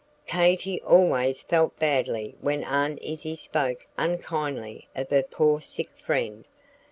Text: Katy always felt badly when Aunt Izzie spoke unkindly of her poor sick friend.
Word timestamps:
Katy 0.25 0.81
always 0.81 1.43
felt 1.43 1.77
badly 1.77 2.33
when 2.41 2.63
Aunt 2.63 2.97
Izzie 3.03 3.35
spoke 3.35 3.85
unkindly 3.99 4.87
of 4.95 5.11
her 5.11 5.21
poor 5.21 5.61
sick 5.61 5.91
friend. 5.95 6.43